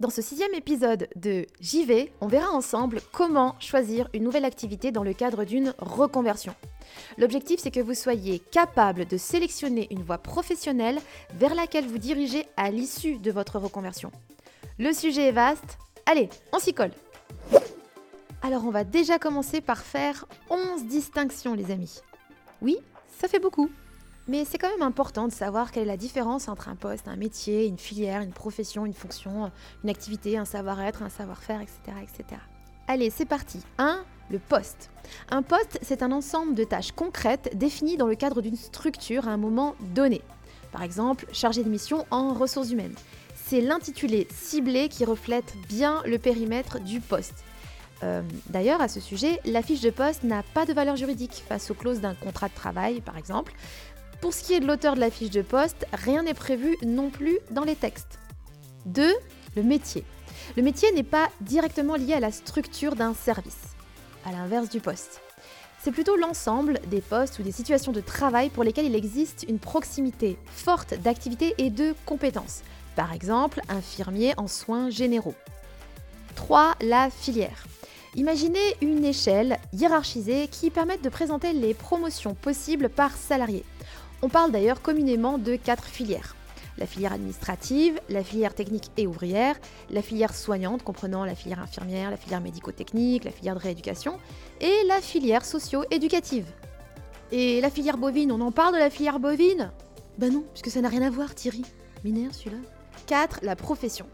Dans 0.00 0.10
ce 0.10 0.22
sixième 0.22 0.52
épisode 0.54 1.08
de 1.14 1.46
J'y 1.60 1.84
vais, 1.84 2.12
on 2.20 2.26
verra 2.26 2.50
ensemble 2.50 3.00
comment 3.12 3.54
choisir 3.60 4.08
une 4.12 4.24
nouvelle 4.24 4.44
activité 4.44 4.90
dans 4.90 5.04
le 5.04 5.14
cadre 5.14 5.44
d'une 5.44 5.72
reconversion. 5.78 6.52
L'objectif, 7.16 7.60
c'est 7.60 7.70
que 7.70 7.78
vous 7.78 7.94
soyez 7.94 8.40
capable 8.40 9.04
de 9.04 9.16
sélectionner 9.16 9.86
une 9.92 10.02
voie 10.02 10.18
professionnelle 10.18 10.98
vers 11.34 11.54
laquelle 11.54 11.86
vous 11.86 11.98
dirigez 11.98 12.44
à 12.56 12.72
l'issue 12.72 13.18
de 13.18 13.30
votre 13.30 13.60
reconversion. 13.60 14.10
Le 14.80 14.92
sujet 14.92 15.28
est 15.28 15.32
vaste, 15.32 15.78
allez, 16.06 16.28
on 16.52 16.58
s'y 16.58 16.74
colle 16.74 16.92
Alors 18.42 18.66
on 18.66 18.70
va 18.70 18.82
déjà 18.82 19.20
commencer 19.20 19.60
par 19.60 19.78
faire 19.78 20.26
11 20.50 20.86
distinctions 20.86 21.54
les 21.54 21.70
amis. 21.70 22.00
Oui, 22.62 22.78
ça 23.20 23.28
fait 23.28 23.38
beaucoup. 23.38 23.70
Mais 24.26 24.46
c'est 24.46 24.56
quand 24.56 24.70
même 24.70 24.82
important 24.82 25.28
de 25.28 25.32
savoir 25.32 25.70
quelle 25.70 25.82
est 25.82 25.86
la 25.86 25.98
différence 25.98 26.48
entre 26.48 26.68
un 26.68 26.76
poste, 26.76 27.08
un 27.08 27.16
métier, 27.16 27.66
une 27.66 27.78
filière, 27.78 28.22
une 28.22 28.32
profession, 28.32 28.86
une 28.86 28.94
fonction, 28.94 29.50
une 29.82 29.90
activité, 29.90 30.38
un 30.38 30.46
savoir-être, 30.46 31.02
un 31.02 31.10
savoir-faire, 31.10 31.60
etc., 31.60 31.78
etc. 32.02 32.40
Allez, 32.88 33.10
c'est 33.10 33.26
parti. 33.26 33.60
1. 33.78 34.02
Le 34.30 34.38
poste. 34.38 34.88
Un 35.30 35.42
poste, 35.42 35.78
c'est 35.82 36.02
un 36.02 36.10
ensemble 36.10 36.54
de 36.54 36.64
tâches 36.64 36.92
concrètes 36.92 37.56
définies 37.58 37.98
dans 37.98 38.06
le 38.06 38.14
cadre 38.14 38.40
d'une 38.40 38.56
structure 38.56 39.28
à 39.28 39.32
un 39.32 39.36
moment 39.36 39.74
donné. 39.94 40.22
Par 40.72 40.82
exemple, 40.82 41.26
chargé 41.30 41.62
de 41.62 41.68
mission 41.68 42.06
en 42.10 42.32
ressources 42.32 42.70
humaines. 42.70 42.94
C'est 43.34 43.60
l'intitulé 43.60 44.26
ciblé 44.30 44.88
qui 44.88 45.04
reflète 45.04 45.54
bien 45.68 46.02
le 46.06 46.18
périmètre 46.18 46.80
du 46.80 47.00
poste. 47.00 47.44
Euh, 48.02 48.22
d'ailleurs, 48.48 48.80
à 48.80 48.88
ce 48.88 49.00
sujet, 49.00 49.40
la 49.44 49.62
fiche 49.62 49.80
de 49.82 49.90
poste 49.90 50.24
n'a 50.24 50.42
pas 50.42 50.64
de 50.64 50.72
valeur 50.72 50.96
juridique 50.96 51.44
face 51.46 51.70
aux 51.70 51.74
clauses 51.74 52.00
d'un 52.00 52.14
contrat 52.14 52.48
de 52.48 52.54
travail, 52.54 53.02
par 53.02 53.16
exemple. 53.16 53.52
Pour 54.24 54.32
ce 54.32 54.42
qui 54.42 54.54
est 54.54 54.60
de 54.60 54.66
l'auteur 54.66 54.94
de 54.94 55.00
la 55.00 55.10
fiche 55.10 55.28
de 55.28 55.42
poste, 55.42 55.86
rien 55.92 56.22
n'est 56.22 56.32
prévu 56.32 56.78
non 56.82 57.10
plus 57.10 57.38
dans 57.50 57.62
les 57.62 57.76
textes. 57.76 58.18
2. 58.86 59.12
Le 59.54 59.62
métier. 59.62 60.02
Le 60.56 60.62
métier 60.62 60.90
n'est 60.92 61.02
pas 61.02 61.28
directement 61.42 61.94
lié 61.94 62.14
à 62.14 62.20
la 62.20 62.32
structure 62.32 62.96
d'un 62.96 63.12
service, 63.12 63.74
à 64.24 64.32
l'inverse 64.32 64.70
du 64.70 64.80
poste. 64.80 65.20
C'est 65.82 65.92
plutôt 65.92 66.16
l'ensemble 66.16 66.80
des 66.86 67.02
postes 67.02 67.38
ou 67.38 67.42
des 67.42 67.52
situations 67.52 67.92
de 67.92 68.00
travail 68.00 68.48
pour 68.48 68.64
lesquelles 68.64 68.86
il 68.86 68.94
existe 68.94 69.44
une 69.46 69.58
proximité 69.58 70.38
forte 70.46 70.94
d'activité 70.94 71.54
et 71.58 71.68
de 71.68 71.94
compétences. 72.06 72.62
Par 72.96 73.12
exemple, 73.12 73.60
infirmier 73.68 74.32
en 74.38 74.48
soins 74.48 74.88
généraux. 74.88 75.34
3. 76.34 76.76
La 76.80 77.10
filière. 77.10 77.66
Imaginez 78.14 78.74
une 78.80 79.04
échelle 79.04 79.58
hiérarchisée 79.74 80.48
qui 80.48 80.70
permette 80.70 81.04
de 81.04 81.10
présenter 81.10 81.52
les 81.52 81.74
promotions 81.74 82.34
possibles 82.34 82.88
par 82.88 83.14
salarié. 83.14 83.66
On 84.22 84.28
parle 84.28 84.52
d'ailleurs 84.52 84.82
communément 84.82 85.38
de 85.38 85.56
quatre 85.56 85.84
filières. 85.84 86.34
La 86.78 86.86
filière 86.86 87.12
administrative, 87.12 88.00
la 88.08 88.24
filière 88.24 88.54
technique 88.54 88.90
et 88.96 89.06
ouvrière, 89.06 89.56
la 89.90 90.02
filière 90.02 90.34
soignante 90.34 90.82
comprenant 90.82 91.24
la 91.24 91.34
filière 91.34 91.60
infirmière, 91.60 92.10
la 92.10 92.16
filière 92.16 92.40
médico-technique, 92.40 93.24
la 93.24 93.30
filière 93.30 93.54
de 93.54 93.60
rééducation 93.60 94.18
et 94.60 94.74
la 94.88 95.00
filière 95.00 95.44
socio-éducative. 95.44 96.46
Et 97.30 97.60
la 97.60 97.70
filière 97.70 97.96
bovine, 97.96 98.32
on 98.32 98.40
en 98.40 98.50
parle 98.50 98.74
de 98.74 98.78
la 98.78 98.90
filière 98.90 99.20
bovine? 99.20 99.70
Ben 100.18 100.32
non, 100.32 100.44
puisque 100.52 100.70
ça 100.70 100.80
n'a 100.80 100.88
rien 100.88 101.02
à 101.02 101.10
voir 101.10 101.34
Thierry. 101.34 101.62
Mineur 102.04 102.34
celui-là. 102.34 102.58
4. 103.06 103.40
La 103.42 103.56
profession. 103.56 104.06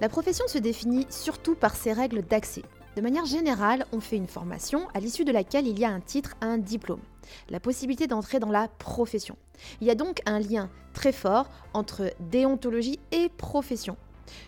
La 0.00 0.08
profession 0.08 0.46
se 0.48 0.58
définit 0.58 1.06
surtout 1.10 1.54
par 1.54 1.76
ses 1.76 1.92
règles 1.92 2.22
d'accès. 2.22 2.62
De 2.96 3.02
manière 3.02 3.26
générale, 3.26 3.86
on 3.92 4.00
fait 4.00 4.16
une 4.16 4.26
formation 4.26 4.88
à 4.94 5.00
l'issue 5.00 5.24
de 5.24 5.32
laquelle 5.32 5.66
il 5.66 5.78
y 5.78 5.84
a 5.84 5.90
un 5.90 6.00
titre, 6.00 6.34
un 6.40 6.58
diplôme, 6.58 7.00
la 7.48 7.60
possibilité 7.60 8.06
d'entrer 8.06 8.38
dans 8.40 8.50
la 8.50 8.68
profession. 8.68 9.36
Il 9.80 9.86
y 9.86 9.90
a 9.90 9.94
donc 9.94 10.20
un 10.26 10.38
lien 10.38 10.70
très 10.92 11.12
fort 11.12 11.48
entre 11.74 12.12
déontologie 12.20 12.98
et 13.12 13.28
profession. 13.28 13.96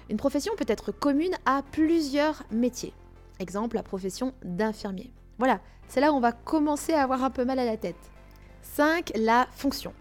Une 0.09 0.17
profession 0.17 0.53
peut 0.57 0.65
être 0.69 0.93
commune 0.93 1.35
à 1.47 1.63
plusieurs 1.71 2.43
métiers. 2.51 2.93
Exemple, 3.39 3.77
la 3.77 3.83
profession 3.83 4.35
d'infirmier. 4.45 5.13
Voilà, 5.39 5.61
c'est 5.89 6.01
là 6.01 6.13
où 6.13 6.17
on 6.17 6.21
va 6.21 6.33
commencer 6.33 6.93
à 6.93 7.03
avoir 7.03 7.25
un 7.25 7.31
peu 7.31 7.45
mal 7.45 7.59
à 7.59 7.65
la 7.65 7.77
tête. 7.77 7.97
5. 8.63 9.13
La 9.17 9.47
fonction. 9.53 9.95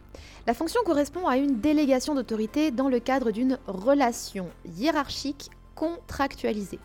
La 0.47 0.53
fonction 0.53 0.81
correspond 0.83 1.27
à 1.27 1.37
une 1.37 1.59
délégation 1.59 2.15
d'autorité 2.15 2.71
dans 2.71 2.89
le 2.89 2.99
cadre 2.99 3.31
d'une 3.31 3.57
relation 3.67 4.49
hiérarchique 4.65 5.49
contractualisée. 5.75 6.79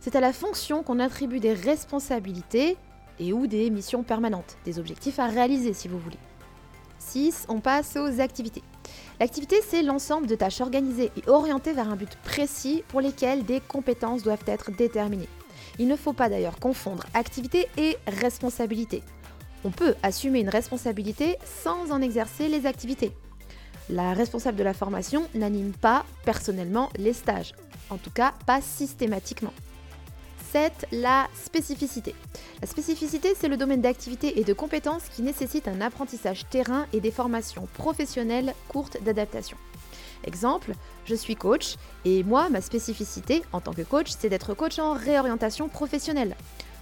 C'est 0.00 0.14
à 0.14 0.20
la 0.20 0.32
fonction 0.32 0.82
qu'on 0.82 1.00
attribue 1.00 1.40
des 1.40 1.54
responsabilités 1.54 2.76
et 3.20 3.32
ou 3.32 3.46
des 3.46 3.70
missions 3.70 4.02
permanentes, 4.02 4.56
des 4.64 4.78
objectifs 4.78 5.18
à 5.18 5.26
réaliser 5.26 5.72
si 5.72 5.88
vous 5.88 5.98
voulez. 5.98 6.18
6. 6.98 7.46
On 7.48 7.60
passe 7.60 7.96
aux 7.96 8.20
activités. 8.20 8.62
L'activité, 9.20 9.56
c'est 9.66 9.82
l'ensemble 9.82 10.26
de 10.26 10.34
tâches 10.34 10.60
organisées 10.60 11.10
et 11.16 11.28
orientées 11.28 11.72
vers 11.72 11.88
un 11.88 11.96
but 11.96 12.16
précis 12.24 12.84
pour 12.88 13.00
lesquelles 13.00 13.44
des 13.44 13.60
compétences 13.60 14.22
doivent 14.22 14.44
être 14.46 14.70
déterminées. 14.70 15.28
Il 15.78 15.88
ne 15.88 15.96
faut 15.96 16.12
pas 16.12 16.28
d'ailleurs 16.28 16.58
confondre 16.58 17.04
activité 17.14 17.68
et 17.76 17.96
responsabilité. 18.06 19.02
On 19.64 19.70
peut 19.70 19.94
assumer 20.02 20.40
une 20.40 20.48
responsabilité 20.48 21.36
sans 21.44 21.90
en 21.90 22.00
exercer 22.00 22.48
les 22.48 22.66
activités. 22.66 23.12
La 23.90 24.12
responsable 24.12 24.58
de 24.58 24.62
la 24.62 24.74
formation 24.74 25.28
n'anime 25.34 25.72
pas 25.72 26.04
personnellement 26.24 26.90
les 26.96 27.12
stages, 27.12 27.54
en 27.90 27.96
tout 27.96 28.10
cas 28.10 28.34
pas 28.46 28.60
systématiquement. 28.60 29.52
7. 30.52 30.86
La 30.92 31.28
spécificité. 31.34 32.14
La 32.62 32.66
spécificité, 32.66 33.34
c'est 33.38 33.48
le 33.48 33.56
domaine 33.56 33.82
d'activité 33.82 34.40
et 34.40 34.44
de 34.44 34.52
compétences 34.52 35.08
qui 35.14 35.22
nécessite 35.22 35.68
un 35.68 35.80
apprentissage 35.80 36.48
terrain 36.48 36.86
et 36.92 37.00
des 37.00 37.10
formations 37.10 37.68
professionnelles 37.74 38.54
courtes 38.68 38.96
d'adaptation. 39.02 39.58
Exemple, 40.24 40.72
je 41.04 41.14
suis 41.14 41.36
coach 41.36 41.76
et 42.04 42.22
moi, 42.22 42.48
ma 42.48 42.60
spécificité 42.60 43.42
en 43.52 43.60
tant 43.60 43.72
que 43.72 43.82
coach, 43.82 44.08
c'est 44.18 44.28
d'être 44.28 44.54
coach 44.54 44.78
en 44.78 44.94
réorientation 44.94 45.68
professionnelle. 45.68 46.34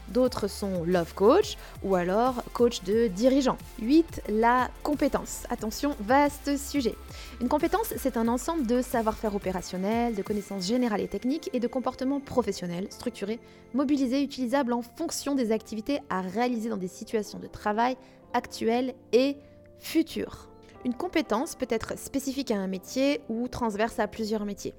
D'autres 0.09 0.49
sont 0.49 0.84
love 0.84 1.15
coach 1.15 1.56
ou 1.83 1.94
alors 1.94 2.43
coach 2.53 2.83
de 2.84 3.09
dirigeant. 3.09 3.59
8. 3.81 4.22
La 4.28 4.71
compétence. 4.83 5.44
Attention, 5.50 5.97
vaste 6.00 6.56
sujet. 6.56 6.94
Une 7.41 7.49
compétence, 7.49 7.93
c'est 7.97 8.17
un 8.17 8.28
ensemble 8.28 8.67
de 8.67 8.83
savoir-faire 8.83 9.34
opérationnel, 9.34 10.15
de 10.15 10.22
connaissances 10.22 10.67
générales 10.67 11.00
et 11.00 11.09
techniques 11.09 11.50
et 11.53 11.61
de 11.61 11.67
comportements 11.67 12.21
professionnels, 12.21 12.87
structurés, 12.91 13.41
mobilisés, 13.75 14.22
utilisables 14.22 14.72
en 14.72 14.83
fonction 14.83 15.34
des 15.34 15.53
activités 15.53 16.00
à 16.09 16.21
réaliser 16.21 16.69
dans 16.69 16.77
des 16.77 16.88
situations 16.88 17.38
de 17.38 17.47
travail 17.47 17.97
actuelles 18.33 18.94
et 19.12 19.37
futures. 19.78 20.49
Une 20.84 20.94
compétence 20.94 21.56
peut 21.56 21.67
être 21.69 21.99
spécifique 21.99 22.50
à 22.53 22.56
un 22.56 22.69
métier 22.69 23.21
ou 23.28 23.49
transverse 23.49 23.99
à 23.99 24.06
plusieurs 24.06 24.44
métiers. 24.44 24.75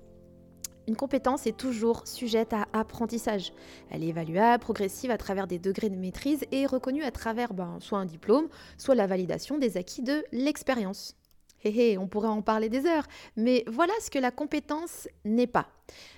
Une 0.87 0.95
compétence 0.95 1.47
est 1.47 1.57
toujours 1.57 2.07
sujette 2.07 2.53
à 2.53 2.65
apprentissage. 2.71 3.51
Elle 3.89 4.05
est 4.05 4.07
évaluable, 4.07 4.63
progressive 4.63 5.11
à 5.11 5.17
travers 5.17 5.45
des 5.45 5.59
degrés 5.59 5.89
de 5.89 5.97
maîtrise 5.97 6.45
et 6.53 6.65
reconnue 6.65 7.03
à 7.03 7.11
travers 7.11 7.53
ben, 7.53 7.77
soit 7.81 7.99
un 7.99 8.05
diplôme, 8.05 8.47
soit 8.77 8.95
la 8.95 9.05
validation 9.05 9.57
des 9.57 9.75
acquis 9.75 10.01
de 10.01 10.23
l'expérience. 10.31 11.16
On 11.65 12.07
pourrait 12.07 12.27
en 12.29 12.41
parler 12.41 12.69
des 12.69 12.85
heures, 12.85 13.07
mais 13.35 13.63
voilà 13.67 13.93
ce 14.01 14.09
que 14.09 14.19
la 14.19 14.31
compétence 14.31 15.07
n'est 15.25 15.47
pas. 15.47 15.67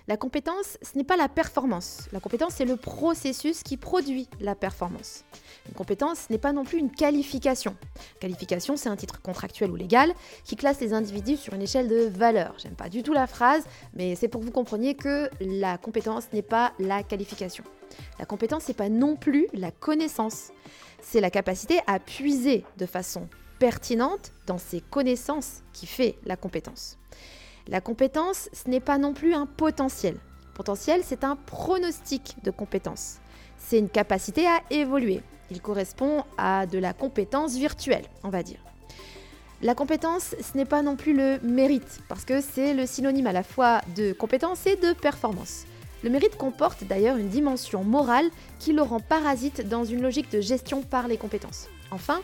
La 0.07 0.17
compétence, 0.17 0.77
ce 0.81 0.97
n'est 0.97 1.03
pas 1.03 1.17
la 1.17 1.29
performance. 1.29 2.07
La 2.11 2.19
compétence, 2.19 2.53
c'est 2.55 2.65
le 2.65 2.75
processus 2.75 3.63
qui 3.63 3.77
produit 3.77 4.27
la 4.39 4.55
performance. 4.55 5.23
Une 5.67 5.73
compétence 5.73 6.29
n'est 6.29 6.39
pas 6.39 6.53
non 6.53 6.63
plus 6.63 6.79
une 6.79 6.91
qualification. 6.91 7.75
Qualification, 8.19 8.75
c'est 8.75 8.89
un 8.89 8.95
titre 8.95 9.21
contractuel 9.21 9.71
ou 9.71 9.75
légal 9.75 10.13
qui 10.43 10.55
classe 10.55 10.79
les 10.81 10.93
individus 10.93 11.37
sur 11.37 11.53
une 11.53 11.61
échelle 11.61 11.87
de 11.87 12.07
valeur. 12.07 12.55
J'aime 12.57 12.75
pas 12.75 12.89
du 12.89 13.03
tout 13.03 13.13
la 13.13 13.27
phrase, 13.27 13.63
mais 13.93 14.15
c'est 14.15 14.27
pour 14.27 14.41
que 14.41 14.45
vous 14.45 14.51
compreniez 14.51 14.95
que 14.95 15.29
la 15.39 15.77
compétence 15.77 16.31
n'est 16.33 16.41
pas 16.41 16.73
la 16.79 17.03
qualification. 17.03 17.63
La 18.19 18.25
compétence, 18.25 18.67
n'est 18.67 18.73
pas 18.75 18.89
non 18.89 19.15
plus 19.15 19.47
la 19.53 19.71
connaissance. 19.71 20.51
C'est 21.01 21.21
la 21.21 21.31
capacité 21.31 21.79
à 21.87 21.99
puiser 21.99 22.65
de 22.77 22.85
façon 22.85 23.27
pertinente 23.59 24.31
dans 24.47 24.57
ses 24.57 24.81
connaissances 24.81 25.61
qui 25.73 25.85
fait 25.85 26.15
la 26.25 26.35
compétence. 26.35 26.97
La 27.67 27.81
compétence, 27.81 28.49
ce 28.53 28.69
n'est 28.69 28.79
pas 28.79 28.97
non 28.97 29.13
plus 29.13 29.33
un 29.33 29.45
potentiel. 29.45 30.17
Potentiel, 30.55 31.01
c'est 31.03 31.23
un 31.23 31.35
pronostic 31.35 32.35
de 32.43 32.51
compétence. 32.51 33.17
C'est 33.57 33.77
une 33.77 33.89
capacité 33.89 34.47
à 34.47 34.61
évoluer. 34.71 35.21
Il 35.51 35.61
correspond 35.61 36.23
à 36.37 36.65
de 36.65 36.79
la 36.79 36.93
compétence 36.93 37.55
virtuelle, 37.55 38.05
on 38.23 38.29
va 38.29 38.43
dire. 38.43 38.59
La 39.61 39.75
compétence, 39.75 40.35
ce 40.41 40.57
n'est 40.57 40.65
pas 40.65 40.81
non 40.81 40.95
plus 40.95 41.13
le 41.13 41.37
mérite, 41.43 41.99
parce 42.07 42.23
que 42.23 42.39
c'est 42.39 42.73
le 42.73 42.85
synonyme 42.85 43.27
à 43.27 43.33
la 43.33 43.43
fois 43.43 43.81
de 43.95 44.13
compétence 44.13 44.65
et 44.65 44.77
de 44.77 44.93
performance. 44.93 45.65
Le 46.01 46.09
mérite 46.09 46.37
comporte 46.37 46.85
d'ailleurs 46.85 47.17
une 47.17 47.27
dimension 47.27 47.83
morale 47.83 48.29
qui 48.57 48.71
le 48.71 48.81
rend 48.81 49.01
parasite 49.01 49.67
dans 49.67 49.83
une 49.83 50.01
logique 50.01 50.31
de 50.31 50.39
gestion 50.39 50.81
par 50.81 51.09
les 51.09 51.17
compétences. 51.17 51.67
Enfin, 51.91 52.21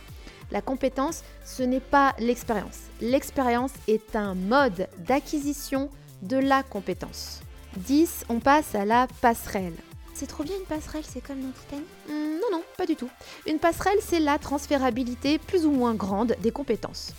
la 0.51 0.61
compétence, 0.61 1.23
ce 1.43 1.63
n'est 1.63 1.79
pas 1.79 2.15
l'expérience. 2.19 2.79
L'expérience 3.01 3.71
est 3.87 4.15
un 4.15 4.35
mode 4.35 4.87
d'acquisition 4.99 5.89
de 6.21 6.37
la 6.37 6.63
compétence. 6.63 7.41
10. 7.77 8.25
On 8.29 8.39
passe 8.39 8.73
à 8.75 8.85
la 8.85 9.07
passerelle. 9.21 9.73
C'est 10.13 10.27
trop 10.27 10.43
bien 10.43 10.55
une 10.57 10.65
passerelle, 10.65 11.03
c'est 11.05 11.19
comme 11.21 11.41
dans 11.41 11.51
Titanic? 11.51 11.85
Hmm, 12.07 12.39
Non, 12.39 12.57
non, 12.57 12.63
pas 12.77 12.85
du 12.85 12.95
tout. 12.95 13.09
Une 13.47 13.59
passerelle, 13.59 13.97
c'est 14.01 14.19
la 14.21 14.37
transférabilité 14.39 15.39
plus 15.39 15.65
ou 15.65 15.71
moins 15.71 15.93
grande 15.93 16.35
des 16.41 16.51
compétences. 16.51 17.13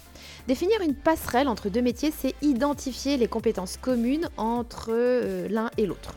Définir 0.49 0.81
une 0.81 0.95
passerelle 0.95 1.49
entre 1.49 1.69
deux 1.69 1.83
métiers, 1.83 2.13
c'est 2.17 2.35
identifier 2.41 3.19
les 3.19 3.29
compétences 3.29 3.77
communes 3.77 4.31
entre 4.39 4.87
euh, 4.91 5.47
l'un 5.51 5.71
et 5.77 5.85
l'autre, 5.85 6.15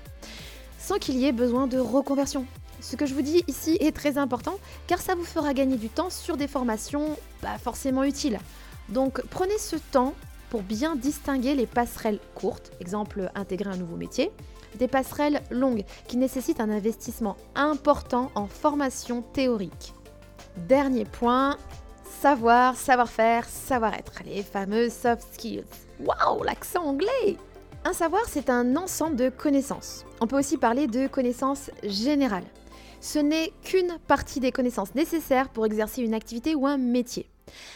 sans 0.77 0.99
qu'il 0.99 1.17
y 1.17 1.25
ait 1.25 1.31
besoin 1.33 1.67
de 1.67 1.79
reconversion. 1.79 2.45
Ce 2.81 2.95
que 2.95 3.05
je 3.05 3.13
vous 3.13 3.21
dis 3.21 3.43
ici 3.47 3.77
est 3.79 3.95
très 3.95 4.17
important 4.17 4.57
car 4.87 5.01
ça 5.01 5.15
vous 5.15 5.25
fera 5.25 5.53
gagner 5.53 5.77
du 5.77 5.89
temps 5.89 6.09
sur 6.09 6.37
des 6.37 6.47
formations 6.47 7.17
pas 7.41 7.57
forcément 7.57 8.03
utiles. 8.03 8.39
Donc 8.89 9.21
prenez 9.29 9.57
ce 9.57 9.75
temps 9.75 10.13
pour 10.49 10.63
bien 10.63 10.95
distinguer 10.95 11.55
les 11.55 11.67
passerelles 11.67 12.19
courtes, 12.35 12.71
exemple 12.79 13.29
intégrer 13.35 13.69
un 13.69 13.77
nouveau 13.77 13.97
métier, 13.97 14.31
des 14.77 14.87
passerelles 14.87 15.41
longues 15.51 15.83
qui 16.07 16.17
nécessitent 16.17 16.59
un 16.59 16.69
investissement 16.69 17.37
important 17.55 18.31
en 18.35 18.47
formation 18.47 19.21
théorique. 19.21 19.93
Dernier 20.67 21.05
point, 21.05 21.57
savoir, 22.21 22.75
savoir-faire, 22.75 23.45
savoir-être, 23.45 24.21
les 24.25 24.43
fameux 24.43 24.89
soft 24.89 25.33
skills. 25.33 25.65
Waouh, 25.99 26.43
l'accent 26.43 26.83
anglais 26.83 27.37
Un 27.85 27.93
savoir, 27.93 28.23
c'est 28.27 28.49
un 28.49 28.75
ensemble 28.75 29.15
de 29.15 29.29
connaissances. 29.29 30.05
On 30.21 30.27
peut 30.27 30.37
aussi 30.37 30.57
parler 30.57 30.87
de 30.87 31.07
connaissances 31.07 31.69
générales. 31.83 32.45
Ce 33.01 33.19
n'est 33.19 33.53
qu'une 33.63 33.97
partie 34.07 34.39
des 34.39 34.51
connaissances 34.51 34.93
nécessaires 34.93 35.49
pour 35.49 35.65
exercer 35.65 36.01
une 36.01 36.13
activité 36.13 36.55
ou 36.55 36.67
un 36.67 36.77
métier. 36.77 37.29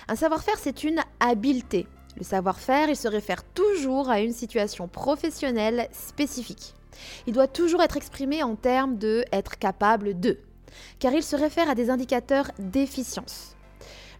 Un 0.08 0.16
savoir-faire, 0.16 0.58
c'est 0.60 0.84
une 0.84 1.00
habileté. 1.20 1.88
Le 2.18 2.24
savoir-faire, 2.24 2.90
il 2.90 2.96
se 2.96 3.08
réfère 3.08 3.44
toujours 3.44 4.10
à 4.10 4.20
une 4.20 4.34
situation 4.34 4.88
professionnelle 4.88 5.88
spécifique. 5.92 6.74
Il 7.26 7.34
doit 7.34 7.48
toujours 7.48 7.82
être 7.82 7.98
exprimé 7.98 8.44
en 8.44 8.56
termes 8.56 8.98
de 8.98 9.26
être 9.32 9.58
capable 9.58 10.20
de, 10.20 10.38
car 11.00 11.14
il 11.14 11.24
se 11.24 11.36
réfère 11.36 11.70
à 11.70 11.76
des 11.76 11.90
indicateurs 11.90 12.52
d'efficience. 12.60 13.56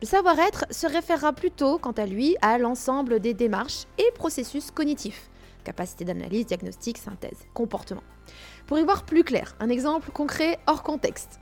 Le 0.02 0.08
savoir-être 0.08 0.66
se 0.72 0.88
référera 0.88 1.34
plutôt, 1.34 1.78
quant 1.78 1.92
à 1.92 2.06
lui, 2.06 2.36
à 2.42 2.58
l'ensemble 2.58 3.20
des 3.20 3.34
démarches 3.34 3.86
et 3.98 4.12
processus 4.16 4.72
cognitifs, 4.72 5.30
capacité 5.64 6.06
d'analyse, 6.06 6.46
diagnostic, 6.46 6.98
synthèse, 6.98 7.40
comportement. 7.54 8.04
Pour 8.68 8.80
y 8.80 8.84
voir 8.84 9.04
plus 9.04 9.24
clair, 9.24 9.56
un 9.60 9.70
exemple 9.70 10.12
concret 10.12 10.60
hors 10.68 10.84
contexte. 10.84 11.40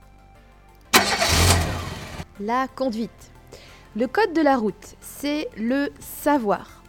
La 2.40 2.68
conduite. 2.68 3.32
Le 3.94 4.06
code 4.06 4.32
de 4.32 4.40
la 4.40 4.56
route, 4.56 4.96
c'est 5.00 5.48
le 5.56 5.90
savoir. 6.00 6.82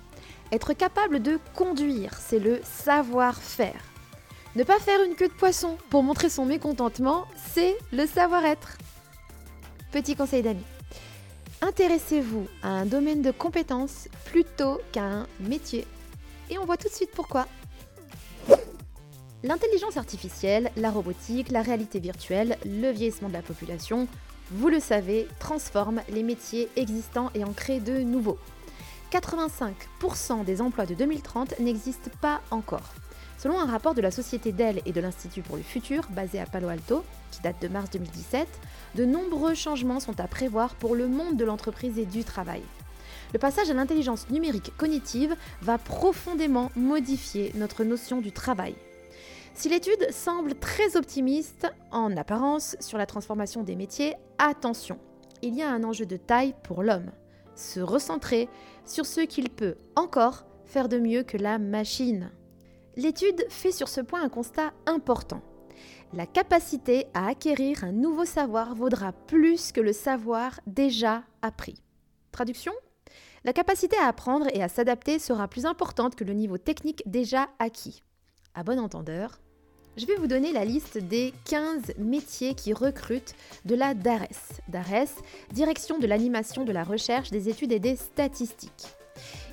Être 0.52 0.74
capable 0.74 1.22
de 1.22 1.40
conduire, 1.54 2.14
c'est 2.18 2.40
le 2.40 2.62
savoir-faire. 2.64 3.82
Ne 4.56 4.64
pas 4.64 4.80
faire 4.80 5.04
une 5.04 5.16
queue 5.16 5.28
de 5.28 5.34
poisson 5.34 5.78
pour 5.90 6.04
montrer 6.04 6.30
son 6.30 6.46
mécontentement, 6.46 7.26
c'est 7.52 7.76
le 7.92 8.06
savoir-être. 8.06 8.78
Petit 9.92 10.16
conseil 10.16 10.44
d'amis. 10.44 10.64
Intéressez-vous 11.62 12.48
à 12.62 12.70
un 12.70 12.86
domaine 12.86 13.22
de 13.22 13.32
compétences 13.32 14.10
plutôt 14.26 14.80
qu'à 14.92 15.04
un 15.04 15.28
métier. 15.40 15.88
Et 16.50 16.58
on 16.58 16.66
voit 16.66 16.78
tout 16.78 16.88
de 16.88 16.94
suite 16.94 17.12
pourquoi. 17.14 17.48
L'intelligence 19.44 19.98
artificielle, 19.98 20.72
la 20.78 20.90
robotique, 20.90 21.50
la 21.50 21.62
réalité 21.62 22.00
virtuelle, 22.00 22.58
le 22.66 22.92
vieillissement 22.92 23.28
de 23.28 23.34
la 23.34 23.42
population, 23.42 24.08
vous 24.52 24.70
le 24.70 24.80
savez, 24.80 25.28
transforment 25.40 26.02
les 26.10 26.24
métiers 26.24 26.70
existants 26.76 27.30
et 27.36 27.44
en 27.44 27.52
créent 27.52 27.80
de 27.80 28.00
nouveaux. 28.00 28.38
85% 29.12 30.46
des 30.46 30.62
emplois 30.62 30.86
de 30.86 30.94
2030 30.96 31.60
n'existent 31.60 32.12
pas 32.22 32.42
encore. 32.52 32.94
Selon 33.38 33.60
un 33.60 33.66
rapport 33.66 33.94
de 33.94 34.02
la 34.02 34.12
société 34.12 34.54
Dell 34.54 34.82
et 34.86 34.94
de 34.94 35.02
l'Institut 35.02 35.42
pour 35.42 35.58
le 35.58 35.64
futur, 35.64 36.08
basé 36.12 36.40
à 36.40 36.46
Palo 36.46 36.70
Alto, 36.70 37.04
qui 37.32 37.42
date 37.42 37.62
de 37.62 37.68
mars 37.68 37.90
2017, 37.92 38.48
de 38.96 39.06
nombreux 39.06 39.54
changements 39.54 40.00
sont 40.00 40.20
à 40.20 40.28
prévoir 40.28 40.76
pour 40.76 40.96
le 40.96 41.08
monde 41.08 41.36
de 41.36 41.44
l'entreprise 41.44 42.00
et 42.00 42.06
du 42.06 42.24
travail. 42.24 42.62
Le 43.34 43.40
passage 43.40 43.72
à 43.72 43.74
l'intelligence 43.74 44.30
numérique 44.30 44.72
cognitive 44.78 45.36
va 45.64 45.80
profondément 45.80 46.72
modifier 46.76 47.52
notre 47.56 47.84
notion 47.84 48.22
du 48.22 48.32
travail. 48.32 48.76
Si 49.56 49.70
l'étude 49.70 50.12
semble 50.12 50.54
très 50.54 50.98
optimiste 50.98 51.68
en 51.92 52.16
apparence 52.16 52.76
sur 52.80 53.00
la 53.00 53.08
transformation 53.08 53.64
des 53.64 53.76
métiers, 53.76 54.14
attention, 54.38 55.00
il 55.42 55.56
y 55.56 55.64
a 55.64 55.72
un 55.72 55.84
enjeu 55.84 56.06
de 56.06 56.16
taille 56.16 56.54
pour 56.64 56.84
l'homme. 56.84 57.12
Se 57.56 57.80
recentrer 57.80 58.50
sur 58.86 59.08
ce 59.08 59.22
qu'il 59.22 59.50
peut 59.50 59.78
encore 59.96 60.46
faire 60.66 60.88
de 60.88 61.00
mieux 61.00 61.24
que 61.24 61.38
la 61.38 61.58
machine. 61.58 62.32
L'étude 62.96 63.46
fait 63.50 63.72
sur 63.72 63.90
ce 63.90 64.02
point 64.02 64.22
un 64.22 64.30
constat 64.30 64.74
important. 64.86 65.42
La 66.14 66.28
capacité 66.28 67.08
à 67.16 67.28
acquérir 67.28 67.84
un 67.84 67.92
nouveau 67.92 68.26
savoir 68.26 68.76
vaudra 68.76 69.12
plus 69.12 69.72
que 69.72 69.82
le 69.82 69.94
savoir 69.94 70.60
déjà 70.68 71.24
appris. 71.42 71.82
Traduction? 72.32 72.74
La 73.46 73.54
capacité 73.54 73.98
à 73.98 74.08
apprendre 74.08 74.48
et 74.54 74.64
à 74.64 74.70
s'adapter 74.70 75.20
sera 75.20 75.48
plus 75.48 75.66
importante 75.66 76.16
que 76.16 76.24
le 76.24 76.34
niveau 76.34 76.58
technique 76.58 77.04
déjà 77.06 77.50
acquis. 77.60 78.04
À 78.56 78.64
bon 78.64 78.80
entendeur, 78.80 79.40
je 79.98 80.06
vais 80.06 80.16
vous 80.16 80.28
donner 80.28 80.52
la 80.52 80.66
liste 80.66 80.98
des 80.98 81.34
15 81.46 81.94
métiers 81.98 82.56
qui 82.56 82.74
recrutent 82.74 83.36
de 83.66 83.76
la 83.76 83.94
DARES. 83.94 84.62
DARES, 84.70 85.22
Direction 85.52 86.00
de 86.00 86.08
l'animation 86.08 86.64
de 86.64 86.72
la 86.72 86.84
recherche, 86.84 87.32
des 87.32 87.50
études 87.50 87.72
et 87.72 87.80
des 87.80 87.96
statistiques 87.96 88.96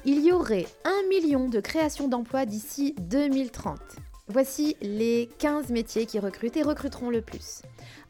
il 0.05 0.25
y 0.25 0.33
aurait 0.33 0.67
un 0.85 1.09
million 1.09 1.49
de 1.49 1.61
créations 1.61 2.09
d'emplois 2.09 2.47
d'ici 2.47 2.95
2030. 3.01 3.79
Voici 4.29 4.77
les 4.81 5.29
15 5.39 5.71
métiers 5.71 6.07
qui 6.07 6.19
recrutent 6.19 6.57
et 6.57 6.63
recruteront 6.63 7.11
le 7.11 7.21
plus. 7.21 7.63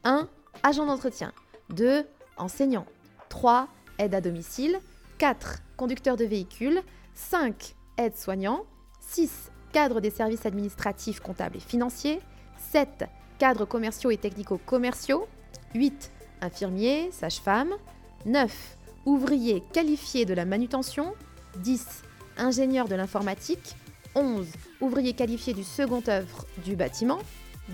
1. 0.05 0.29
Agent 0.63 0.87
d'entretien. 0.87 1.33
2. 1.71 2.05
Enseignant. 2.37 2.87
3. 3.29 3.69
Aide 3.99 4.15
à 4.15 4.21
domicile. 4.21 4.79
4. 5.19 5.61
Conducteur 5.81 6.19
de 6.19 6.27
véhicule. 6.27 6.83
5. 7.15 7.75
Aide 7.97 8.15
soignant. 8.15 8.67
6. 9.01 9.51
Cadre 9.73 10.03
des 10.03 10.11
services 10.11 10.45
administratifs, 10.45 11.21
comptables 11.21 11.57
et 11.57 11.61
financiers. 11.61 12.21
7. 12.71 13.07
Cadres 13.39 13.65
commerciaux 13.65 14.11
et 14.11 14.19
technico-commerciaux. 14.19 15.27
8. 15.75 16.11
Infirmier, 16.43 17.11
sage-femme. 17.13 17.71
9. 18.27 18.77
Ouvrier 19.07 19.63
qualifié 19.73 20.27
de 20.27 20.35
la 20.35 20.45
manutention. 20.45 21.15
10. 21.61 22.03
Ingénieur 22.37 22.87
de 22.87 22.95
l'informatique. 22.95 23.75
11. 24.15 24.49
Ouvrier 24.83 25.15
qualifié 25.15 25.55
du 25.55 25.65
second 25.65 26.03
œuvre 26.09 26.45
du 26.63 26.77
bâtiment. 26.77 27.21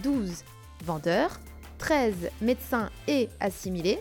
12. 0.04 0.44
Vendeur. 0.84 1.40
13. 1.78 2.14
Médecin 2.40 2.88
et 3.08 3.28
assimilé. 3.40 3.98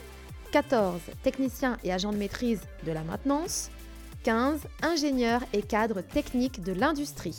14. 0.52 1.02
Technicien 1.24 1.80
et 1.84 1.92
agent 1.92 2.12
de 2.12 2.18
maîtrise 2.18 2.62
de 2.86 2.92
la 2.92 3.02
maintenance. 3.02 3.72
15. 4.26 4.62
Ingénieur 4.82 5.42
et 5.54 5.62
cadre 5.62 6.02
technique 6.02 6.64
de 6.64 6.74
l'industrie. 6.74 7.38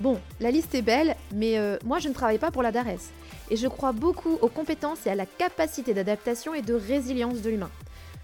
Bon, 0.00 0.18
la 0.40 0.50
liste 0.50 0.74
est 0.74 0.82
belle, 0.82 1.14
mais 1.32 1.56
euh, 1.56 1.78
moi 1.84 2.00
je 2.00 2.08
ne 2.08 2.14
travaille 2.14 2.38
pas 2.38 2.50
pour 2.50 2.64
la 2.64 2.72
DARES. 2.72 3.12
Et 3.48 3.56
je 3.56 3.68
crois 3.68 3.92
beaucoup 3.92 4.36
aux 4.42 4.48
compétences 4.48 5.06
et 5.06 5.10
à 5.10 5.14
la 5.14 5.24
capacité 5.24 5.94
d'adaptation 5.94 6.52
et 6.52 6.62
de 6.62 6.74
résilience 6.74 7.42
de 7.42 7.50
l'humain. 7.50 7.70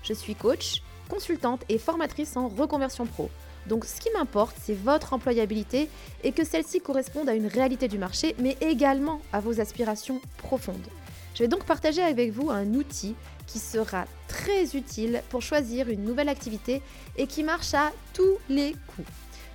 Je 0.03 0.15
suis 0.15 0.35
coach, 0.35 0.83
consultante 1.09 1.63
et 1.69 1.79
formatrice 1.79 2.37
en 2.37 2.49
reconversion 2.49 3.07
pro. 3.07 3.31
Donc 3.69 3.85
ce 3.85 4.01
qui 4.01 4.11
m'importe, 4.11 4.57
c'est 4.61 4.75
votre 4.75 5.13
employabilité 5.13 5.89
et 6.25 6.33
que 6.33 6.45
celle-ci 6.45 6.81
corresponde 6.81 7.29
à 7.29 7.35
une 7.35 7.47
réalité 7.47 7.87
du 7.87 7.99
marché, 7.99 8.35
mais 8.41 8.57
également 8.61 9.21
à 9.33 9.39
vos 9.39 9.61
aspirations 9.61 10.21
profondes. 10.39 10.89
Je 11.35 11.45
vais 11.45 11.49
donc 11.49 11.65
partager 11.65 12.03
avec 12.03 12.33
vous 12.33 12.51
un 12.51 12.67
outil 12.75 13.15
qui 13.47 13.61
sera 13.61 14.07
très 14.37 14.77
utile 14.77 15.23
pour 15.31 15.43
choisir 15.43 15.89
une 15.89 16.05
nouvelle 16.05 16.29
activité 16.29 16.83
et 17.17 17.27
qui 17.27 17.43
marche 17.43 17.75
à 17.75 17.93
tous 18.13 18.39
les 18.49 18.73
coups. 18.73 19.09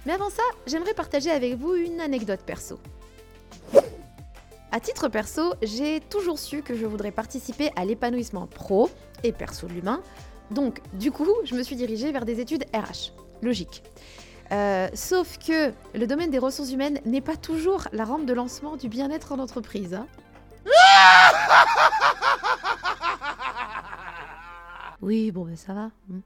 Mais 0.05 0.13
avant 0.13 0.29
ça, 0.29 0.43
j'aimerais 0.65 0.93
partager 0.93 1.29
avec 1.29 1.55
vous 1.55 1.75
une 1.75 1.99
anecdote 1.99 2.41
perso. 2.45 2.79
À 4.71 4.79
titre 4.79 5.09
perso, 5.09 5.53
j'ai 5.61 5.99
toujours 5.99 6.39
su 6.39 6.61
que 6.61 6.75
je 6.75 6.85
voudrais 6.85 7.11
participer 7.11 7.71
à 7.75 7.85
l'épanouissement 7.85 8.47
pro 8.47 8.89
et 9.23 9.31
perso 9.31 9.67
de 9.67 9.73
l'humain 9.73 10.01
donc, 10.51 10.81
du 10.93 11.11
coup, 11.11 11.29
je 11.45 11.55
me 11.55 11.63
suis 11.63 11.77
dirigée 11.77 12.11
vers 12.11 12.25
des 12.25 12.41
études 12.41 12.65
RH. 12.73 13.13
Logique. 13.41 13.83
Euh, 14.51 14.89
sauf 14.93 15.37
que 15.37 15.71
le 15.95 16.05
domaine 16.05 16.29
des 16.29 16.39
ressources 16.39 16.71
humaines 16.71 16.99
n'est 17.05 17.21
pas 17.21 17.37
toujours 17.37 17.87
la 17.93 18.03
rampe 18.03 18.25
de 18.25 18.33
lancement 18.33 18.75
du 18.75 18.89
bien-être 18.89 19.31
en 19.31 19.39
entreprise. 19.39 19.93
Hein. 19.93 20.07
Oui, 25.01 25.31
bon, 25.31 25.45
ben 25.45 25.55
ça 25.55 25.73
va. 25.73 25.91
Hmm. 26.07 26.19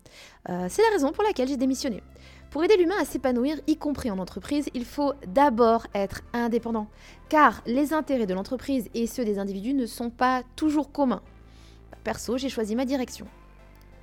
Euh, 0.50 0.68
c'est 0.70 0.82
la 0.82 0.90
raison 0.90 1.12
pour 1.12 1.24
laquelle 1.24 1.48
j'ai 1.48 1.58
démissionné. 1.58 2.04
Pour 2.50 2.64
aider 2.64 2.78
l'humain 2.78 2.96
à 3.00 3.06
s'épanouir, 3.06 3.60
y 3.68 3.78
compris 3.78 4.12
en 4.12 4.18
entreprise, 4.18 4.70
il 4.74 4.86
faut 4.86 5.14
d'abord 5.28 5.88
être 5.94 6.22
indépendant, 6.34 6.88
car 7.30 7.62
les 7.66 7.94
intérêts 7.94 8.28
de 8.28 8.34
l'entreprise 8.34 8.90
et 8.94 9.08
ceux 9.08 9.26
des 9.26 9.40
individus 9.40 9.74
ne 9.74 9.86
sont 9.86 10.10
pas 10.10 10.44
toujours 10.56 10.92
communs. 10.92 11.22
Perso, 12.04 12.38
j'ai 12.38 12.50
choisi 12.50 12.76
ma 12.76 12.86
direction. 12.86 13.28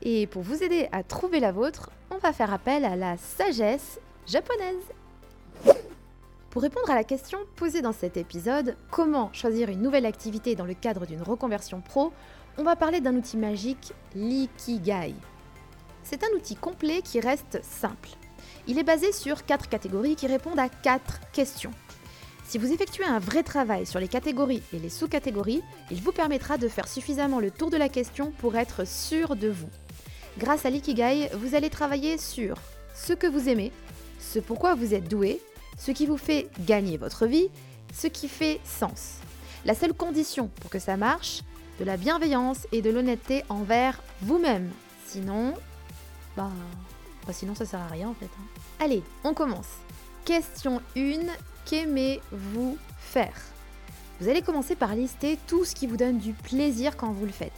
Et 0.03 0.27
pour 0.27 0.43
vous 0.43 0.63
aider 0.63 0.89
à 0.93 1.03
trouver 1.03 1.39
la 1.41 1.53
vôtre, 1.53 1.91
on 2.11 2.19
va 2.19 2.33
faire 2.33 2.53
appel 2.53 2.85
à 2.85 2.97
la 2.97 3.17
sagesse 3.17 4.01
japonaise. 4.27 4.85
Pour 6.51 6.61
répondre 6.61 6.91
à 6.91 6.95
la 6.95 7.05
question 7.05 7.39
posée 7.57 7.81
dans 7.81 7.93
cet 7.93 8.19
épisode, 8.19 8.77
comment 8.91 9.33
choisir 9.33 9.71
une 9.71 9.81
nouvelle 9.81 10.05
activité 10.05 10.55
dans 10.55 10.67
le 10.67 10.75
cadre 10.75 11.07
d'une 11.07 11.23
reconversion 11.23 11.81
pro, 11.81 12.13
on 12.59 12.63
va 12.63 12.77
parler 12.77 13.01
d'un 13.01 13.17
outil 13.17 13.37
magique, 13.37 13.93
l'ikigai. 14.15 15.15
C'est 16.05 16.25
un 16.25 16.37
outil 16.37 16.57
complet 16.57 17.03
qui 17.03 17.21
reste 17.21 17.61
simple. 17.63 18.11
Il 18.67 18.79
est 18.79 18.85
basé 18.85 19.13
sur 19.13 19.45
quatre 19.45 19.69
catégories 19.69 20.17
qui 20.17 20.27
répondent 20.27 20.59
à 20.59 20.69
quatre 20.69 21.21
questions. 21.33 21.73
Si 22.45 22.59
vous 22.59 22.73
effectuez 22.73 23.05
un 23.05 23.19
vrai 23.19 23.43
travail 23.43 23.87
sur 23.87 23.99
les 23.99 24.09
catégories 24.09 24.63
et 24.73 24.79
les 24.79 24.91
sous-catégories, 24.91 25.63
il 25.91 26.03
vous 26.03 26.13
permettra 26.13 26.59
de 26.59 26.69
faire 26.69 26.89
suffisamment 26.89 27.41
le 27.41 27.51
tour 27.51 27.71
de 27.71 27.77
la 27.77 27.89
question 27.89 28.33
pour 28.39 28.57
être 28.57 28.87
sûr 28.87 29.37
de 29.37 29.49
vous. 29.49 29.71
Grâce 30.39 30.67
à 30.67 30.71
l'ikigai, 30.71 31.31
vous 31.35 31.55
allez 31.55 31.71
travailler 31.71 32.19
sur 32.19 32.57
ce 32.95 33.13
que 33.13 33.27
vous 33.27 33.49
aimez, 33.49 33.73
ce 34.19 34.39
pourquoi 34.39 34.75
vous 34.75 34.93
êtes 34.93 35.09
doué, 35.09 35.41
ce 35.79 35.93
qui 35.93 36.07
vous 36.07 36.17
fait 36.17 36.49
gagner 36.61 36.99
votre 36.99 37.27
vie, 37.27 37.49
ce 37.95 38.07
qui 38.07 38.29
fait 38.29 38.61
sens. 38.65 39.15
La 39.65 39.75
seule 39.75 39.95
condition 39.95 40.51
pour 40.61 40.71
que 40.71 40.79
ça 40.79 40.97
marche, 40.97 41.43
de 41.83 41.87
la 41.87 41.97
bienveillance 41.97 42.69
et 42.71 42.81
de 42.81 42.91
l'honnêteté 42.91 43.43
envers 43.49 44.01
vous-même. 44.21 44.71
Sinon, 45.05 45.53
bah, 46.37 46.49
bah, 47.27 47.33
sinon 47.33 47.57
ça 47.57 47.67
sert 47.67 47.81
à 47.81 47.89
rien 47.89 48.09
en 48.09 48.15
fait. 48.15 48.27
Hein. 48.27 48.61
Allez, 48.79 49.03
on 49.25 49.35
commence. 49.35 49.67
Question 50.25 50.81
1, 50.97 51.23
qu'aimez-vous 51.65 52.79
faire? 53.01 53.35
Vous 54.21 54.29
allez 54.29 54.43
commencer 54.43 54.77
par 54.77 54.95
lister 54.95 55.37
tout 55.49 55.65
ce 55.65 55.75
qui 55.75 55.89
vous 55.89 55.97
donne 55.97 56.19
du 56.19 56.35
plaisir 56.35 56.97
quand 56.97 57.11
vous 57.11 57.27
le 57.27 57.33
faites. 57.33 57.51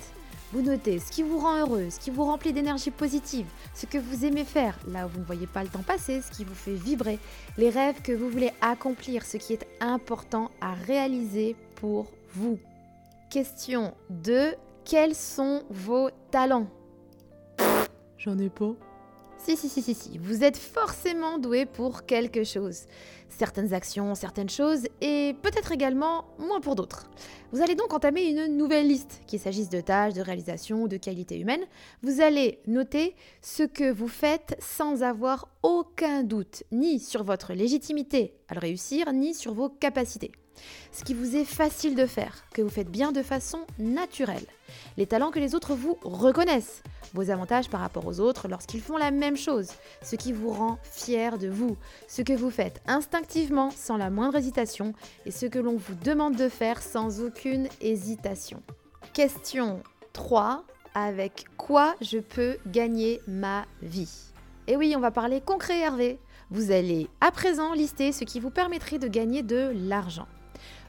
Vous 0.54 0.62
notez 0.62 1.00
ce 1.00 1.12
qui 1.12 1.23
vous 1.23 1.38
rend 1.38 1.59
heureux, 1.59 1.90
ce 1.90 2.00
qui 2.00 2.09
vous 2.09 2.25
remplit 2.25 2.54
d'énergie 2.54 2.90
positive, 2.90 3.47
ce 3.75 3.85
que 3.85 3.99
vous 3.99 4.25
aimez 4.25 4.45
faire, 4.45 4.78
là 4.88 5.04
où 5.04 5.11
vous 5.11 5.21
ne 5.21 5.26
voyez 5.26 5.47
pas 5.47 5.62
le 5.62 5.69
temps 5.69 5.83
passer, 5.83 6.23
ce 6.23 6.31
qui 6.31 6.45
vous 6.45 6.54
fait 6.54 6.76
vibrer, 6.76 7.19
les 7.59 7.69
rêves 7.69 8.00
que 8.00 8.12
vous 8.12 8.31
voulez 8.31 8.52
accomplir, 8.62 9.26
ce 9.26 9.37
qui 9.37 9.52
est 9.52 9.66
important 9.81 10.50
à 10.62 10.73
réaliser 10.73 11.57
pour 11.75 12.07
vous. 12.35 12.59
Question 13.35 13.95
2. 14.11 14.55
Quels 14.85 15.17
sont 15.17 15.64
vos 15.69 16.09
talents? 16.31 16.69
J'en 18.17 18.38
ai 18.38 18.49
pas. 18.49 18.76
Si, 19.38 19.57
si, 19.57 19.69
si, 19.69 19.83
si, 19.83 19.93
si, 19.93 20.19
vous 20.19 20.45
êtes 20.45 20.57
forcément 20.57 21.38
doué 21.38 21.67
pour 21.67 22.07
quelque 22.07 22.45
chose. 22.45 22.83
Certaines 23.29 23.75
actions, 23.75 24.14
certaines 24.14 24.49
choses, 24.49 24.87
et 25.00 25.35
peut-être 25.43 25.73
également 25.73 26.26
moins 26.38 26.61
pour 26.61 26.76
d'autres. 26.76 27.11
Vous 27.50 27.61
allez 27.61 27.75
donc 27.75 27.93
entamer 27.93 28.23
une 28.23 28.57
nouvelle 28.57 28.87
liste, 28.87 29.21
qu'il 29.26 29.41
s'agisse 29.41 29.69
de 29.69 29.81
tâches, 29.81 30.14
de 30.14 30.23
réalisations 30.23 30.85
ou 30.85 30.87
de 30.87 30.97
qualités 30.97 31.41
humaines. 31.41 31.64
Vous 32.05 32.21
allez 32.21 32.61
noter 32.69 33.17
ce 33.43 33.64
que 33.64 33.91
vous 33.91 34.07
faites 34.07 34.57
sans 34.61 35.03
avoir 35.03 35.49
aucun 35.64 36.23
doute, 36.23 36.62
ni 36.71 37.00
sur 37.00 37.25
votre 37.25 37.53
légitimité 37.53 38.37
à 38.47 38.55
le 38.55 38.61
réussir, 38.61 39.12
ni 39.12 39.35
sur 39.35 39.55
vos 39.55 39.71
capacités 39.71 40.31
ce 40.92 41.04
qui 41.04 41.14
vous 41.14 41.37
est 41.37 41.44
facile 41.44 41.94
de 41.94 42.06
faire, 42.06 42.44
que 42.52 42.62
vous 42.62 42.68
faites 42.68 42.90
bien 42.90 43.12
de 43.12 43.23
façon 43.23 43.61
naturelle, 43.78 44.46
les 44.96 45.06
talents 45.06 45.30
que 45.30 45.40
les 45.40 45.54
autres 45.54 45.75
vous 45.75 45.99
reconnaissent, 46.02 46.82
vos 47.14 47.30
avantages 47.30 47.68
par 47.68 47.80
rapport 47.80 48.06
aux 48.06 48.20
autres 48.20 48.49
lorsqu'ils 48.49 48.80
font 48.80 48.96
la 48.96 49.11
même 49.11 49.37
chose, 49.37 49.68
ce 50.02 50.16
qui 50.16 50.32
vous 50.32 50.50
rend 50.50 50.78
fier 50.82 51.38
de 51.38 51.49
vous, 51.49 51.76
ce 52.08 52.23
que 52.23 52.32
vous 52.32 52.50
faites 52.50 52.82
instinctivement 52.87 53.70
sans 53.70 53.96
la 53.96 54.11
moindre 54.11 54.37
hésitation. 54.37 54.94
Et 55.25 55.30
ce 55.30 55.46
que 55.46 55.58
l'on 55.58 55.76
vous 55.76 55.94
demande 55.94 56.37
de 56.37 56.49
faire 56.49 56.82
sans 56.82 57.20
aucune 57.20 57.68
hésitation. 57.80 58.62
Question 59.12 59.82
3. 60.12 60.64
Avec 60.96 61.46
quoi 61.56 61.96
je 62.00 62.18
peux 62.18 62.56
gagner 62.68 63.20
ma 63.26 63.64
vie? 63.82 64.32
Et 64.68 64.76
oui, 64.76 64.94
on 64.96 65.00
va 65.00 65.11
parler 65.11 65.40
concret 65.40 65.80
Hervé. 65.80 66.18
Vous 66.50 66.70
allez 66.70 67.08
à 67.20 67.32
présent 67.32 67.73
lister 67.73 68.12
ce 68.12 68.25
qui 68.25 68.38
vous 68.38 68.50
permettrait 68.50 68.99
de 68.99 69.08
gagner 69.08 69.42
de 69.42 69.73
l'argent 69.75 70.28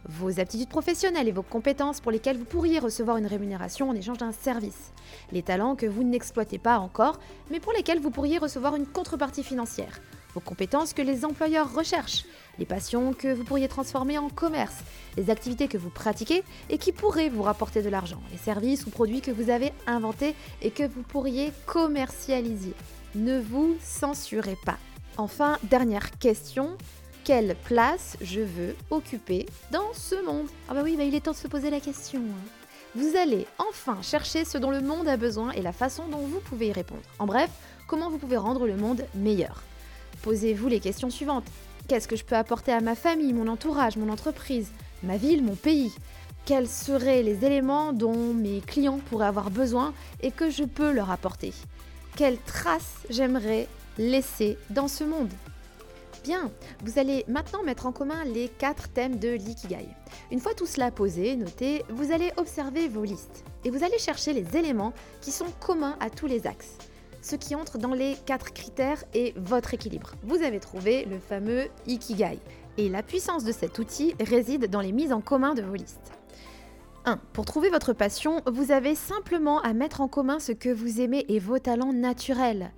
vos 0.07 0.39
aptitudes 0.39 0.69
professionnelles 0.69 1.27
et 1.27 1.31
vos 1.31 1.43
compétences 1.43 1.99
pour 1.99 2.11
lesquelles 2.11 2.37
vous 2.37 2.45
pourriez 2.45 2.79
recevoir 2.79 3.17
une 3.17 3.25
rémunération 3.25 3.89
en 3.89 3.95
échange 3.95 4.17
d'un 4.17 4.31
service, 4.31 4.91
les 5.31 5.43
talents 5.43 5.75
que 5.75 5.85
vous 5.85 6.03
n'exploitez 6.03 6.57
pas 6.57 6.79
encore, 6.79 7.19
mais 7.51 7.59
pour 7.59 7.73
lesquels 7.73 7.99
vous 7.99 8.11
pourriez 8.11 8.37
recevoir 8.37 8.75
une 8.75 8.85
contrepartie 8.85 9.43
financière, 9.43 9.99
vos 10.33 10.41
compétences 10.41 10.93
que 10.93 11.01
les 11.01 11.25
employeurs 11.25 11.73
recherchent, 11.73 12.25
les 12.59 12.65
passions 12.65 13.13
que 13.13 13.33
vous 13.33 13.43
pourriez 13.43 13.67
transformer 13.67 14.17
en 14.17 14.29
commerce, 14.29 14.79
les 15.17 15.29
activités 15.29 15.67
que 15.67 15.77
vous 15.77 15.89
pratiquez 15.89 16.43
et 16.69 16.77
qui 16.77 16.91
pourraient 16.91 17.29
vous 17.29 17.43
rapporter 17.43 17.81
de 17.81 17.89
l'argent, 17.89 18.21
les 18.31 18.37
services 18.37 18.85
ou 18.85 18.89
produits 18.89 19.21
que 19.21 19.31
vous 19.31 19.49
avez 19.49 19.71
inventés 19.87 20.35
et 20.61 20.71
que 20.71 20.83
vous 20.83 21.03
pourriez 21.03 21.51
commercialiser. 21.65 22.73
Ne 23.15 23.39
vous 23.39 23.77
censurez 23.81 24.57
pas. 24.65 24.77
Enfin, 25.17 25.57
dernière 25.63 26.11
question, 26.19 26.71
quelle 27.25 27.55
place 27.63 28.17
je 28.21 28.41
veux 28.41 28.75
occuper 28.91 29.47
dans 29.71 29.93
ce 29.93 30.23
monde 30.23 30.47
Ah 30.69 30.75
bah 30.75 30.81
oui, 30.83 30.95
bah 30.95 31.03
il 31.03 31.15
est 31.15 31.21
temps 31.21 31.31
de 31.31 31.35
se 31.35 31.47
poser 31.47 31.71
la 31.71 31.79
question. 31.79 32.19
Hein. 32.19 32.49
Vous 32.93 33.17
allez 33.17 33.47
enfin 33.57 33.97
chercher 34.03 34.45
ce 34.45 34.59
dont 34.59 34.69
le 34.69 34.79
monde 34.79 35.07
a 35.07 35.17
besoin 35.17 35.51
et 35.51 35.63
la 35.63 35.73
façon 35.73 36.03
dont 36.07 36.19
vous 36.19 36.39
pouvez 36.39 36.67
y 36.67 36.71
répondre. 36.71 37.01
En 37.17 37.25
bref, 37.25 37.49
comment 37.87 38.11
vous 38.11 38.19
pouvez 38.19 38.37
rendre 38.37 38.67
le 38.67 38.77
monde 38.77 39.03
meilleur? 39.15 39.63
Posez-vous 40.21 40.67
les 40.67 40.79
questions 40.79 41.09
suivantes. 41.09 41.47
Qu'est-ce 41.87 42.07
que 42.07 42.15
je 42.15 42.23
peux 42.23 42.35
apporter 42.35 42.71
à 42.71 42.79
ma 42.79 42.93
famille, 42.95 43.33
mon 43.33 43.47
entourage, 43.47 43.97
mon 43.97 44.09
entreprise, 44.09 44.69
ma 45.01 45.17
ville, 45.17 45.43
mon 45.43 45.55
pays? 45.55 45.93
Quels 46.45 46.69
seraient 46.69 47.23
les 47.23 47.43
éléments 47.43 47.91
dont 47.91 48.35
mes 48.35 48.61
clients 48.61 48.99
pourraient 49.09 49.25
avoir 49.25 49.49
besoin 49.49 49.95
et 50.21 50.29
que 50.29 50.51
je 50.51 50.63
peux 50.63 50.91
leur 50.91 51.09
apporter? 51.09 51.53
Quelles 52.15 52.37
traces 52.37 52.99
j'aimerais 53.09 53.67
laisser 53.97 54.59
dans 54.69 54.87
ce 54.87 55.03
monde? 55.03 55.31
Bien, 56.25 56.49
vous 56.83 56.97
allez 56.97 57.23
maintenant 57.27 57.61
mettre 57.61 57.85
en 57.85 57.91
commun 57.91 58.23
les 58.25 58.49
quatre 58.49 58.89
thèmes 58.89 59.19
de 59.19 59.29
l'ikigai. 59.29 59.87
Une 60.31 60.39
fois 60.39 60.55
tout 60.55 60.65
cela 60.65 60.89
posé, 60.89 61.35
noté, 61.35 61.83
vous 61.89 62.11
allez 62.11 62.31
observer 62.37 62.87
vos 62.87 63.03
listes 63.03 63.45
et 63.63 63.69
vous 63.69 63.83
allez 63.83 63.99
chercher 63.99 64.33
les 64.33 64.57
éléments 64.57 64.91
qui 65.21 65.31
sont 65.31 65.51
communs 65.59 65.95
à 65.99 66.09
tous 66.09 66.25
les 66.25 66.47
axes. 66.47 66.79
Ce 67.21 67.35
qui 67.35 67.53
entre 67.53 67.77
dans 67.77 67.93
les 67.93 68.15
quatre 68.25 68.53
critères 68.53 69.03
est 69.13 69.37
votre 69.37 69.75
équilibre. 69.75 70.15
Vous 70.23 70.41
avez 70.41 70.59
trouvé 70.59 71.05
le 71.05 71.19
fameux 71.19 71.67
ikigai. 71.85 72.39
Et 72.79 72.89
la 72.89 73.03
puissance 73.03 73.43
de 73.43 73.51
cet 73.51 73.77
outil 73.77 74.15
réside 74.19 74.67
dans 74.71 74.81
les 74.81 74.93
mises 74.93 75.13
en 75.13 75.21
commun 75.21 75.53
de 75.53 75.61
vos 75.61 75.75
listes. 75.75 76.11
1. 77.05 77.17
Pour 77.33 77.45
trouver 77.45 77.69
votre 77.69 77.93
passion, 77.93 78.41
vous 78.51 78.71
avez 78.71 78.95
simplement 78.95 79.61
à 79.61 79.73
mettre 79.73 80.01
en 80.01 80.07
commun 80.07 80.39
ce 80.39 80.53
que 80.53 80.69
vous 80.69 81.01
aimez 81.01 81.23
et 81.29 81.37
vos 81.37 81.59
talents 81.59 81.93
naturels. 81.93 82.71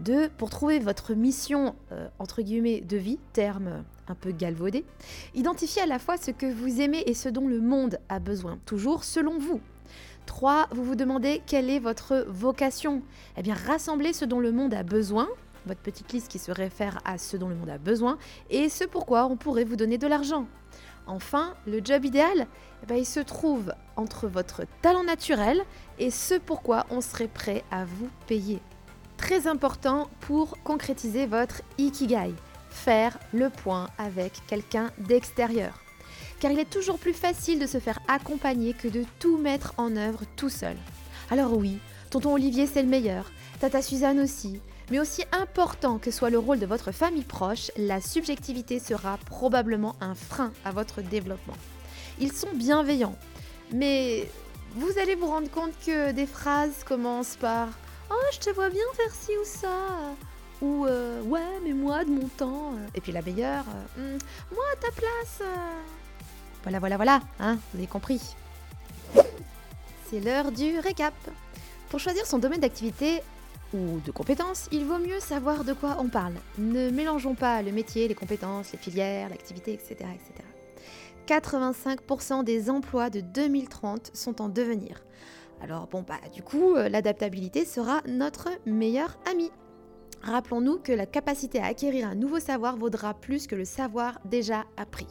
2. 0.00 0.28
Pour 0.36 0.50
trouver 0.50 0.78
votre 0.78 1.14
mission, 1.14 1.74
euh, 1.92 2.08
entre 2.18 2.42
guillemets, 2.42 2.80
de 2.80 2.96
vie, 2.96 3.18
terme 3.32 3.84
un 4.08 4.14
peu 4.14 4.32
galvaudé, 4.32 4.84
identifiez 5.34 5.82
à 5.82 5.86
la 5.86 5.98
fois 5.98 6.16
ce 6.16 6.30
que 6.30 6.50
vous 6.52 6.80
aimez 6.80 7.02
et 7.06 7.14
ce 7.14 7.28
dont 7.28 7.46
le 7.46 7.60
monde 7.60 7.98
a 8.08 8.18
besoin, 8.18 8.58
toujours 8.66 9.04
selon 9.04 9.38
vous. 9.38 9.60
3. 10.26 10.68
Vous 10.72 10.84
vous 10.84 10.94
demandez 10.96 11.42
quelle 11.46 11.70
est 11.70 11.78
votre 11.78 12.24
vocation 12.28 13.02
Eh 13.36 13.42
bien, 13.42 13.54
rassemblez 13.54 14.12
ce 14.12 14.24
dont 14.24 14.40
le 14.40 14.52
monde 14.52 14.74
a 14.74 14.82
besoin, 14.82 15.28
votre 15.66 15.80
petite 15.80 16.12
liste 16.12 16.28
qui 16.28 16.38
se 16.38 16.52
réfère 16.52 16.98
à 17.04 17.18
ce 17.18 17.36
dont 17.36 17.48
le 17.48 17.54
monde 17.54 17.70
a 17.70 17.78
besoin, 17.78 18.18
et 18.48 18.68
ce 18.68 18.84
pourquoi 18.84 19.26
on 19.26 19.36
pourrait 19.36 19.64
vous 19.64 19.76
donner 19.76 19.98
de 19.98 20.06
l'argent. 20.06 20.46
Enfin, 21.06 21.54
le 21.66 21.80
job 21.82 22.04
idéal, 22.04 22.46
eh 22.82 22.86
bien, 22.86 22.96
il 22.96 23.06
se 23.06 23.20
trouve 23.20 23.72
entre 23.96 24.28
votre 24.28 24.62
talent 24.82 25.04
naturel 25.04 25.62
et 25.98 26.10
ce 26.10 26.34
pourquoi 26.34 26.86
on 26.90 27.00
serait 27.00 27.28
prêt 27.28 27.64
à 27.70 27.84
vous 27.84 28.08
payer 28.26 28.60
très 29.20 29.46
important 29.46 30.08
pour 30.20 30.56
concrétiser 30.64 31.26
votre 31.26 31.60
ikigai, 31.76 32.32
faire 32.70 33.18
le 33.34 33.50
point 33.50 33.90
avec 33.98 34.32
quelqu'un 34.46 34.90
d'extérieur. 34.96 35.78
Car 36.40 36.50
il 36.50 36.58
est 36.58 36.70
toujours 36.70 36.98
plus 36.98 37.12
facile 37.12 37.58
de 37.58 37.66
se 37.66 37.78
faire 37.78 38.00
accompagner 38.08 38.72
que 38.72 38.88
de 38.88 39.04
tout 39.18 39.36
mettre 39.36 39.74
en 39.76 39.94
œuvre 39.96 40.22
tout 40.36 40.48
seul. 40.48 40.76
Alors 41.30 41.54
oui, 41.54 41.78
tonton 42.08 42.32
Olivier 42.32 42.66
c'est 42.66 42.82
le 42.82 42.88
meilleur, 42.88 43.30
tata 43.60 43.82
Suzanne 43.82 44.20
aussi, 44.20 44.58
mais 44.90 44.98
aussi 44.98 45.22
important 45.32 45.98
que 45.98 46.10
soit 46.10 46.30
le 46.30 46.38
rôle 46.38 46.58
de 46.58 46.66
votre 46.66 46.90
famille 46.90 47.24
proche, 47.24 47.70
la 47.76 48.00
subjectivité 48.00 48.78
sera 48.78 49.18
probablement 49.26 49.96
un 50.00 50.14
frein 50.14 50.50
à 50.64 50.72
votre 50.72 51.02
développement. 51.02 51.56
Ils 52.20 52.32
sont 52.32 52.54
bienveillants, 52.54 53.16
mais 53.70 54.30
vous 54.76 54.98
allez 54.98 55.14
vous 55.14 55.26
rendre 55.26 55.50
compte 55.50 55.74
que 55.84 56.12
des 56.12 56.26
phrases 56.26 56.84
commencent 56.84 57.36
par 57.36 57.68
Oh, 58.10 58.26
je 58.32 58.38
te 58.38 58.50
vois 58.50 58.70
bien 58.70 58.82
faire 58.94 59.12
ci 59.14 59.32
ou 59.40 59.44
ça. 59.44 60.14
Ou 60.60 60.86
euh, 60.86 61.22
ouais, 61.22 61.60
mais 61.64 61.72
moi 61.72 62.04
de 62.04 62.10
mon 62.10 62.28
temps. 62.28 62.74
Euh. 62.74 62.86
Et 62.94 63.00
puis 63.00 63.12
la 63.12 63.22
meilleure, 63.22 63.64
euh, 63.98 64.16
hmm, 64.16 64.18
moi 64.52 64.64
à 64.72 64.76
ta 64.76 64.90
place. 64.90 65.42
Voilà, 66.62 66.78
voilà, 66.78 66.96
voilà, 66.96 67.20
hein, 67.38 67.58
vous 67.72 67.78
avez 67.78 67.86
compris. 67.86 68.20
C'est 70.10 70.20
l'heure 70.20 70.52
du 70.52 70.78
récap. 70.78 71.14
Pour 71.88 72.00
choisir 72.00 72.26
son 72.26 72.38
domaine 72.38 72.60
d'activité 72.60 73.22
ou 73.72 74.00
de 74.04 74.10
compétences, 74.10 74.68
il 74.72 74.84
vaut 74.84 74.98
mieux 74.98 75.20
savoir 75.20 75.64
de 75.64 75.72
quoi 75.72 75.96
on 76.00 76.08
parle. 76.08 76.34
Ne 76.58 76.90
mélangeons 76.90 77.34
pas 77.34 77.62
le 77.62 77.72
métier, 77.72 78.08
les 78.08 78.14
compétences, 78.14 78.72
les 78.72 78.78
filières, 78.78 79.28
l'activité, 79.28 79.72
etc., 79.72 79.94
etc. 80.14 80.44
85% 81.26 82.42
des 82.42 82.70
emplois 82.70 83.08
de 83.08 83.20
2030 83.20 84.10
sont 84.14 84.42
en 84.42 84.48
devenir. 84.48 85.00
Alors 85.60 85.86
bon, 85.86 86.02
bah 86.02 86.20
du 86.34 86.42
coup, 86.42 86.74
euh, 86.74 86.88
l'adaptabilité 86.88 87.64
sera 87.64 88.00
notre 88.06 88.48
meilleur 88.66 89.18
ami. 89.30 89.50
Rappelons-nous 90.22 90.78
que 90.78 90.92
la 90.92 91.06
capacité 91.06 91.60
à 91.60 91.66
acquérir 91.66 92.08
un 92.08 92.14
nouveau 92.14 92.40
savoir 92.40 92.76
vaudra 92.76 93.14
plus 93.14 93.46
que 93.46 93.54
le 93.54 93.64
savoir 93.64 94.20
déjà 94.24 94.64
appris. 94.76 95.06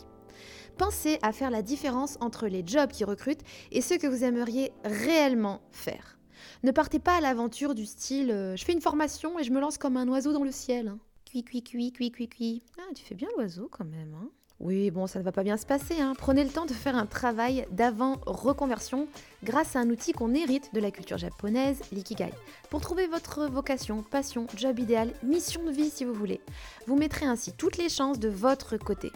Pensez 0.78 1.20
à 1.22 1.32
faire 1.32 1.50
la 1.50 1.62
différence 1.62 2.18
entre 2.22 2.48
les 2.48 2.64
jobs 2.66 2.92
qui 2.92 3.04
recrutent 3.04 3.44
et 3.72 3.82
ceux 3.82 3.98
que 3.98 4.08
vous 4.08 4.24
aimeriez 4.24 4.72
réellement 4.84 5.62
faire. 5.72 6.20
Ne 6.64 6.72
partez 6.72 7.00
pas 7.00 7.18
à 7.18 7.22
l'aventure 7.22 7.76
du 7.76 7.86
style 7.86 8.32
euh, 8.32 8.56
je 8.56 8.64
fais 8.64 8.74
une 8.74 8.82
formation 8.82 9.38
et 9.40 9.44
je 9.44 9.52
me 9.52 9.60
lance 9.60 9.78
comme 9.78 9.98
un 9.98 10.08
oiseau 10.08 10.32
dans 10.32 10.44
le 10.44 10.52
ciel. 10.52 10.88
Hein. 10.88 11.00
Cui, 11.26 11.44
cui, 11.44 11.64
cui, 11.64 11.92
cui, 11.92 12.12
cui, 12.12 12.28
cui. 12.28 12.64
Ah, 12.80 12.94
tu 12.96 13.04
fais 13.04 13.16
bien 13.16 13.28
l'oiseau 13.36 13.68
quand 13.70 13.86
même, 13.86 14.14
hein 14.14 14.30
oui, 14.62 14.92
bon, 14.92 15.08
ça 15.08 15.20
ne 15.20 15.24
va 15.24 15.32
pas 15.32 15.44
bien 15.44 15.56
se 15.56 15.66
passer. 15.66 16.02
Hein. 16.02 16.14
Prenez 16.18 16.44
le 16.44 16.50
temps 16.50 16.66
de 16.66 16.74
faire 16.74 16.98
un 16.98 17.06
travail 17.06 17.66
d'avant-reconversion 17.72 19.08
grâce 19.42 19.78
à 19.78 19.80
un 19.80 19.90
outil 19.90 20.12
qu'on 20.12 20.34
hérite 20.34 20.74
de 20.74 20.82
la 20.82 20.92
culture 20.92 21.18
japonaise, 21.18 21.80
l'ikigai, 21.94 22.34
pour 22.70 22.82
trouver 22.82 23.08
votre 23.08 23.48
vocation, 23.48 24.04
passion, 24.04 24.48
job 24.58 24.78
idéal, 24.80 25.14
mission 25.24 25.64
de 25.64 25.72
vie 25.72 25.90
si 25.90 26.04
vous 26.04 26.14
voulez. 26.14 26.42
Vous 26.88 26.98
mettrez 26.98 27.26
ainsi 27.26 27.54
toutes 27.54 27.78
les 27.78 27.88
chances 27.88 28.20
de 28.20 28.28
votre 28.28 28.76
côté. 28.76 29.14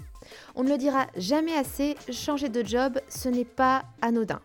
On 0.55 0.63
ne 0.63 0.69
le 0.69 0.77
dira 0.77 1.07
jamais 1.17 1.55
assez, 1.55 1.97
changer 2.09 2.47
de 2.47 2.65
job, 2.65 2.99
ce 3.09 3.27
n'est 3.27 3.43
pas 3.43 3.83
anodin. 4.01 4.39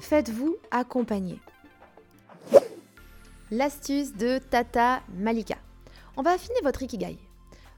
Faites-vous 0.00 0.56
accompagner. 0.72 1.38
L'astuce 3.52 4.14
de 4.14 4.38
Tata 4.38 5.02
Malika. 5.14 5.56
On 6.16 6.22
va 6.22 6.32
affiner 6.32 6.60
votre 6.64 6.82
ikigai. 6.82 7.16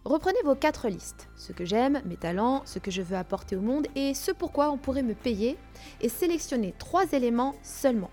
Reprenez 0.05 0.39
vos 0.45 0.55
quatre 0.55 0.89
listes, 0.89 1.29
ce 1.35 1.53
que 1.53 1.65
j'aime, 1.65 2.03
mes 2.05 2.17
talents, 2.17 2.61
ce 2.67 2.79
que 2.79 2.91
je 2.91 3.01
veux 3.01 3.17
apporter 3.17 3.57
au 3.57 3.63
monde 3.63 3.87
et 3.97 4.13
ce 4.13 4.33
pourquoi 4.33 4.71
on 4.71 4.77
pourrait 4.77 5.03
me 5.03 5.15
payer, 5.15 5.57
et 6.03 6.11
sélectionnez 6.11 6.75
trois 6.79 7.11
éléments 7.13 7.55
seulement. 7.63 8.11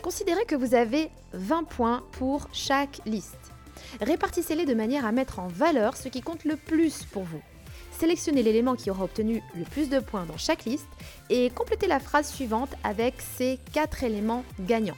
Considérez 0.00 0.44
que 0.44 0.54
vous 0.54 0.76
avez 0.76 1.10
20 1.32 1.64
points 1.64 2.04
pour 2.12 2.46
chaque 2.52 3.00
liste. 3.04 3.52
Répartissez-les 4.00 4.64
de 4.64 4.74
manière 4.74 5.04
à 5.04 5.10
mettre 5.10 5.40
en 5.40 5.48
valeur 5.48 5.96
ce 5.96 6.08
qui 6.08 6.20
compte 6.20 6.44
le 6.44 6.54
plus 6.54 7.04
pour 7.06 7.24
vous. 7.24 7.42
Sélectionnez 7.90 8.44
l'élément 8.44 8.76
qui 8.76 8.88
aura 8.88 9.02
obtenu 9.02 9.42
le 9.56 9.64
plus 9.64 9.90
de 9.90 9.98
points 9.98 10.24
dans 10.24 10.38
chaque 10.38 10.66
liste 10.66 10.86
et 11.30 11.50
complétez 11.50 11.88
la 11.88 11.98
phrase 11.98 12.28
suivante 12.28 12.70
avec 12.84 13.14
ces 13.20 13.58
quatre 13.72 14.04
éléments 14.04 14.44
gagnants. 14.60 14.94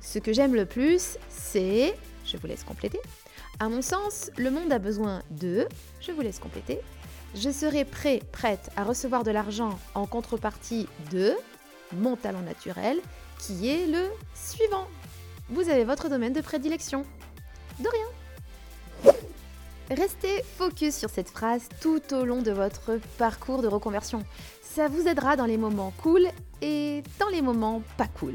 Ce 0.00 0.18
que 0.18 0.32
j'aime 0.32 0.56
le 0.56 0.66
plus, 0.66 1.16
c'est... 1.28 1.94
Je 2.24 2.36
vous 2.38 2.48
laisse 2.48 2.64
compléter. 2.64 2.98
À 3.60 3.68
mon 3.68 3.82
sens, 3.82 4.30
le 4.36 4.50
monde 4.50 4.72
a 4.72 4.78
besoin 4.78 5.22
de, 5.30 5.68
je 6.00 6.10
vous 6.12 6.20
laisse 6.20 6.38
compléter, 6.38 6.80
je 7.34 7.50
serai 7.50 7.84
prêt, 7.84 8.20
prête 8.32 8.70
à 8.76 8.84
recevoir 8.84 9.24
de 9.24 9.30
l'argent 9.30 9.78
en 9.94 10.06
contrepartie 10.06 10.88
de 11.10 11.34
mon 11.92 12.16
talent 12.16 12.42
naturel, 12.42 12.98
qui 13.38 13.68
est 13.68 13.86
le 13.86 14.08
suivant. 14.34 14.86
Vous 15.48 15.68
avez 15.68 15.84
votre 15.84 16.08
domaine 16.08 16.32
de 16.32 16.40
prédilection. 16.40 17.04
De 17.78 17.88
rien. 17.88 19.14
Restez 19.90 20.42
focus 20.56 20.96
sur 20.96 21.10
cette 21.10 21.28
phrase 21.28 21.68
tout 21.80 22.14
au 22.14 22.24
long 22.24 22.40
de 22.40 22.50
votre 22.50 22.98
parcours 23.18 23.62
de 23.62 23.68
reconversion. 23.68 24.24
Ça 24.62 24.88
vous 24.88 25.06
aidera 25.06 25.36
dans 25.36 25.44
les 25.44 25.58
moments 25.58 25.92
cool 26.02 26.28
et 26.62 27.02
dans 27.18 27.28
les 27.28 27.42
moments 27.42 27.82
pas 27.96 28.06
cool. 28.06 28.34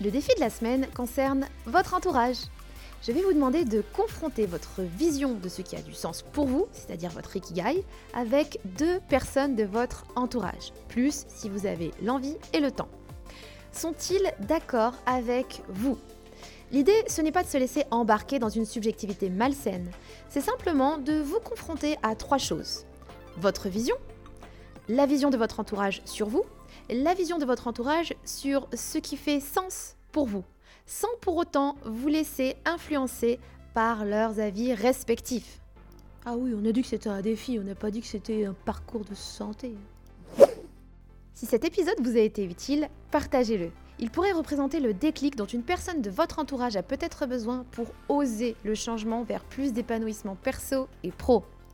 Le 0.00 0.10
défi 0.10 0.34
de 0.36 0.40
la 0.40 0.50
semaine 0.50 0.86
concerne 0.94 1.46
votre 1.66 1.94
entourage 1.94 2.38
je 3.02 3.12
vais 3.12 3.22
vous 3.22 3.32
demander 3.32 3.64
de 3.64 3.82
confronter 3.92 4.46
votre 4.46 4.80
vision 4.80 5.34
de 5.34 5.48
ce 5.48 5.62
qui 5.62 5.76
a 5.76 5.82
du 5.82 5.92
sens 5.92 6.22
pour 6.32 6.46
vous, 6.46 6.66
c'est-à-dire 6.72 7.10
votre 7.10 7.36
ikigai, 7.36 7.84
avec 8.14 8.60
deux 8.64 8.98
personnes 9.08 9.56
de 9.56 9.64
votre 9.64 10.04
entourage, 10.16 10.72
plus 10.88 11.24
si 11.28 11.48
vous 11.48 11.66
avez 11.66 11.92
l'envie 12.02 12.36
et 12.52 12.60
le 12.60 12.70
temps. 12.70 12.88
Sont-ils 13.72 14.32
d'accord 14.40 14.94
avec 15.04 15.62
vous? 15.68 15.98
L'idée, 16.72 17.04
ce 17.06 17.20
n'est 17.20 17.32
pas 17.32 17.42
de 17.42 17.48
se 17.48 17.58
laisser 17.58 17.84
embarquer 17.90 18.38
dans 18.38 18.48
une 18.48 18.64
subjectivité 18.64 19.28
malsaine, 19.28 19.90
c'est 20.28 20.40
simplement 20.40 20.96
de 20.98 21.20
vous 21.20 21.40
confronter 21.40 21.96
à 22.02 22.14
trois 22.14 22.38
choses. 22.38 22.84
Votre 23.36 23.68
vision, 23.68 23.96
la 24.88 25.06
vision 25.06 25.30
de 25.30 25.36
votre 25.36 25.60
entourage 25.60 26.02
sur 26.04 26.28
vous, 26.28 26.44
la 26.88 27.14
vision 27.14 27.38
de 27.38 27.44
votre 27.44 27.68
entourage 27.68 28.14
sur 28.24 28.68
ce 28.74 28.98
qui 28.98 29.16
fait 29.16 29.40
sens 29.40 29.96
pour 30.10 30.26
vous 30.26 30.44
sans 30.86 31.08
pour 31.20 31.36
autant 31.36 31.76
vous 31.84 32.08
laisser 32.08 32.56
influencer 32.64 33.38
par 33.72 34.04
leurs 34.04 34.40
avis 34.40 34.74
respectifs. 34.74 35.60
Ah 36.24 36.36
oui, 36.36 36.54
on 36.56 36.64
a 36.64 36.72
dit 36.72 36.82
que 36.82 36.88
c'était 36.88 37.10
un 37.10 37.20
défi, 37.20 37.58
on 37.60 37.64
n'a 37.64 37.74
pas 37.74 37.90
dit 37.90 38.00
que 38.00 38.06
c'était 38.06 38.44
un 38.44 38.54
parcours 38.54 39.04
de 39.04 39.14
santé. 39.14 39.74
Si 41.34 41.46
cet 41.46 41.64
épisode 41.64 42.00
vous 42.00 42.16
a 42.16 42.20
été 42.20 42.44
utile, 42.44 42.88
partagez-le. 43.10 43.70
Il 43.98 44.10
pourrait 44.10 44.32
représenter 44.32 44.80
le 44.80 44.94
déclic 44.94 45.36
dont 45.36 45.46
une 45.46 45.62
personne 45.62 46.00
de 46.00 46.10
votre 46.10 46.38
entourage 46.38 46.76
a 46.76 46.82
peut-être 46.82 47.26
besoin 47.26 47.64
pour 47.72 47.86
oser 48.08 48.56
le 48.64 48.74
changement 48.74 49.22
vers 49.22 49.44
plus 49.44 49.72
d'épanouissement 49.72 50.36
perso 50.36 50.88
et 51.02 51.10
pro. 51.10 51.44